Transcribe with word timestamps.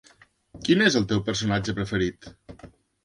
Quin 0.67 0.81
és 0.85 0.97
el 1.01 1.05
teu 1.13 1.21
personatge 1.27 1.79
preferit? 1.81 2.31